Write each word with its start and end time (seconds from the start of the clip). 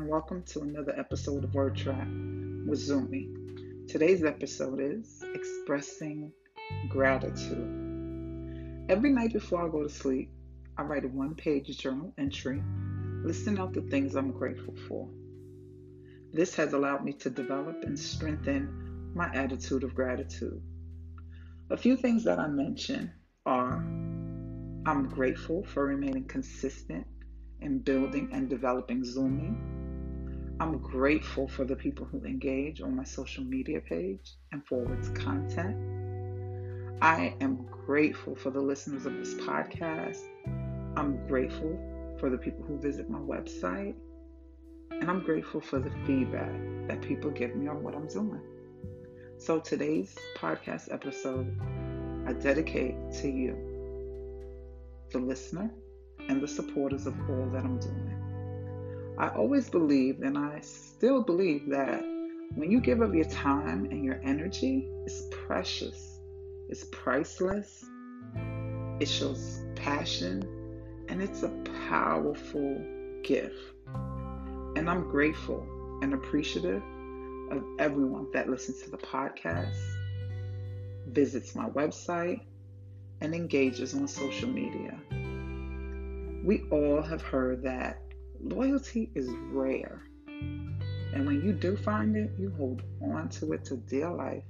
welcome 0.00 0.42
to 0.42 0.62
another 0.62 0.92
episode 0.98 1.44
of 1.44 1.54
Word 1.54 1.76
Trap 1.76 2.08
with 2.66 2.80
Zumi. 2.80 3.86
Today's 3.86 4.24
episode 4.24 4.80
is 4.80 5.22
Expressing 5.32 6.32
Gratitude. 6.88 8.86
Every 8.88 9.10
night 9.10 9.32
before 9.32 9.64
I 9.64 9.70
go 9.70 9.84
to 9.84 9.88
sleep, 9.88 10.32
I 10.76 10.82
write 10.82 11.04
a 11.04 11.08
one 11.08 11.36
page 11.36 11.78
journal 11.78 12.12
entry 12.18 12.60
listing 13.22 13.60
out 13.60 13.74
the 13.74 13.82
things 13.82 14.16
I'm 14.16 14.32
grateful 14.32 14.74
for. 14.88 15.08
This 16.32 16.56
has 16.56 16.72
allowed 16.72 17.04
me 17.04 17.12
to 17.12 17.30
develop 17.30 17.84
and 17.84 17.96
strengthen 17.96 19.12
my 19.14 19.30
attitude 19.32 19.84
of 19.84 19.94
gratitude. 19.94 20.60
A 21.70 21.76
few 21.76 21.96
things 21.96 22.24
that 22.24 22.40
I 22.40 22.48
mention 22.48 23.12
are 23.46 23.76
I'm 24.84 25.08
grateful 25.08 25.62
for 25.62 25.86
remaining 25.86 26.24
consistent 26.24 27.06
in 27.60 27.78
building 27.80 28.28
and 28.32 28.48
developing 28.48 29.02
Zumi. 29.02 29.56
I'm 30.60 30.78
grateful 30.78 31.46
for 31.46 31.64
the 31.64 31.76
people 31.76 32.04
who 32.06 32.24
engage 32.24 32.80
on 32.80 32.96
my 32.96 33.04
social 33.04 33.44
media 33.44 33.80
page 33.80 34.34
and 34.52 34.66
forwards 34.66 35.08
content. 35.10 35.76
I 37.00 37.34
am 37.40 37.64
grateful 37.70 38.34
for 38.34 38.50
the 38.50 38.60
listeners 38.60 39.06
of 39.06 39.14
this 39.14 39.34
podcast. 39.34 40.22
I'm 40.96 41.24
grateful 41.28 41.78
for 42.18 42.28
the 42.28 42.38
people 42.38 42.64
who 42.64 42.76
visit 42.78 43.08
my 43.08 43.20
website. 43.20 43.94
And 44.90 45.08
I'm 45.08 45.20
grateful 45.20 45.60
for 45.60 45.78
the 45.78 45.92
feedback 46.04 46.52
that 46.88 47.00
people 47.02 47.30
give 47.30 47.54
me 47.54 47.68
on 47.68 47.84
what 47.84 47.94
I'm 47.94 48.08
doing. 48.08 48.40
So 49.38 49.60
today's 49.60 50.16
podcast 50.36 50.92
episode, 50.92 51.56
I 52.26 52.32
dedicate 52.32 52.96
to 53.20 53.28
you, 53.28 53.56
the 55.12 55.20
listener 55.20 55.70
and 56.28 56.40
the 56.40 56.48
supporters 56.48 57.06
of 57.06 57.14
all 57.28 57.46
that 57.52 57.64
I'm 57.64 57.78
doing. 57.78 59.16
I 59.18 59.28
always 59.28 59.68
believed, 59.68 60.20
and 60.20 60.38
I 60.38 60.60
still 60.60 61.22
believe, 61.22 61.68
that 61.70 62.02
when 62.54 62.70
you 62.70 62.80
give 62.80 63.02
up 63.02 63.12
your 63.12 63.24
time 63.24 63.86
and 63.86 64.04
your 64.04 64.20
energy, 64.22 64.88
it's 65.06 65.22
precious, 65.30 66.20
it's 66.68 66.84
priceless, 66.92 67.84
it 69.00 69.08
shows 69.08 69.60
passion, 69.74 70.42
and 71.08 71.22
it's 71.22 71.42
a 71.42 71.48
powerful 71.88 72.80
gift. 73.24 73.56
And 74.76 74.88
I'm 74.88 75.10
grateful 75.10 75.66
and 76.02 76.14
appreciative 76.14 76.82
of 77.50 77.64
everyone 77.78 78.30
that 78.32 78.48
listens 78.48 78.82
to 78.82 78.90
the 78.90 78.98
podcast, 78.98 79.74
visits 81.08 81.54
my 81.54 81.68
website, 81.70 82.40
and 83.20 83.34
engages 83.34 83.94
on 83.94 84.06
social 84.06 84.48
media. 84.48 85.00
We 86.44 86.62
all 86.70 87.02
have 87.02 87.22
heard 87.22 87.62
that 87.62 88.00
loyalty 88.40 89.10
is 89.14 89.28
rare. 89.50 90.02
And 90.28 91.26
when 91.26 91.42
you 91.42 91.52
do 91.52 91.76
find 91.76 92.16
it, 92.16 92.30
you 92.38 92.52
hold 92.56 92.82
on 93.02 93.28
to 93.30 93.52
it 93.52 93.64
to 93.66 93.76
dear 93.76 94.10
life. 94.10 94.44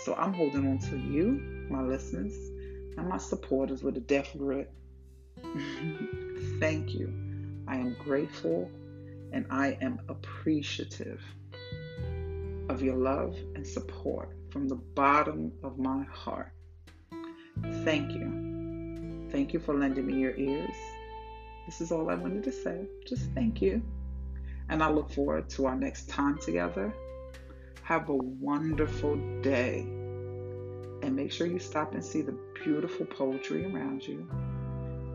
So 0.00 0.14
I'm 0.14 0.32
holding 0.32 0.68
on 0.68 0.78
to 0.90 0.96
you, 0.98 1.66
my 1.70 1.82
listeners, 1.82 2.34
and 2.96 3.08
my 3.08 3.18
supporters 3.18 3.82
with 3.82 3.96
a 3.96 4.00
death 4.00 4.30
grip. 4.36 4.72
Thank 6.60 6.94
you. 6.94 7.12
I 7.66 7.76
am 7.76 7.96
grateful 7.98 8.70
and 9.32 9.46
I 9.50 9.78
am 9.80 10.00
appreciative 10.08 11.22
of 12.68 12.82
your 12.82 12.96
love 12.96 13.36
and 13.54 13.66
support 13.66 14.30
from 14.50 14.68
the 14.68 14.76
bottom 14.76 15.52
of 15.62 15.78
my 15.78 16.04
heart. 16.04 16.52
Thank 17.84 18.12
you. 18.12 18.53
Thank 19.34 19.52
you 19.52 19.58
for 19.58 19.74
lending 19.74 20.06
me 20.06 20.14
your 20.14 20.36
ears. 20.36 20.76
This 21.66 21.80
is 21.80 21.90
all 21.90 22.08
I 22.08 22.14
wanted 22.14 22.44
to 22.44 22.52
say. 22.52 22.86
Just 23.04 23.32
thank 23.32 23.60
you. 23.60 23.82
And 24.68 24.80
I 24.80 24.88
look 24.88 25.10
forward 25.10 25.50
to 25.50 25.66
our 25.66 25.74
next 25.74 26.08
time 26.08 26.38
together. 26.38 26.94
Have 27.82 28.10
a 28.10 28.14
wonderful 28.14 29.16
day. 29.40 29.80
And 29.80 31.16
make 31.16 31.32
sure 31.32 31.48
you 31.48 31.58
stop 31.58 31.94
and 31.94 32.04
see 32.04 32.22
the 32.22 32.38
beautiful 32.62 33.06
poetry 33.06 33.66
around 33.66 34.06
you. 34.06 34.30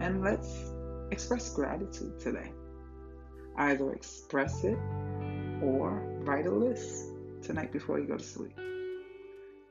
And 0.00 0.20
let's 0.20 0.64
express 1.12 1.54
gratitude 1.54 2.18
today. 2.18 2.50
Either 3.56 3.92
express 3.92 4.64
it 4.64 4.78
or 5.62 6.02
write 6.24 6.46
a 6.46 6.50
list 6.50 7.12
tonight 7.40 7.70
before 7.70 8.00
you 8.00 8.08
go 8.08 8.16
to 8.16 8.24
sleep. 8.24 8.58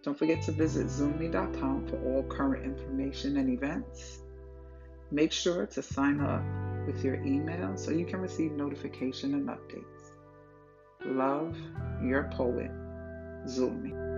Don't 0.04 0.18
forget 0.18 0.42
to 0.44 0.54
visit 0.54 0.88
zumi.com 0.88 1.86
for 1.90 2.02
all 2.06 2.24
current 2.24 2.64
information 2.64 3.36
and 3.36 3.50
events. 3.50 4.22
Make 5.12 5.32
sure 5.32 5.66
to 5.68 5.82
sign 5.82 6.20
up 6.20 6.44
with 6.86 7.04
your 7.04 7.16
email 7.16 7.78
so 7.78 7.92
you 7.92 8.06
can 8.06 8.20
receive 8.20 8.52
notification 8.52 9.34
and 9.34 9.48
updates. 9.48 10.12
Love, 11.06 11.56
your 12.04 12.30
poet, 12.34 12.72
Zumi. 13.46 14.17